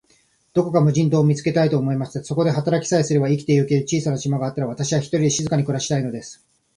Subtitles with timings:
[0.53, 2.23] どこか無人島を見つけたい、と思いました。
[2.23, 6.43] そこで働きさえすれば、生きてゆける小さな島があったら、私は、ひとりで静かに暮したいのです。